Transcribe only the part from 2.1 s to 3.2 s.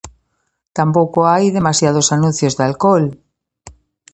anuncios de alcohol.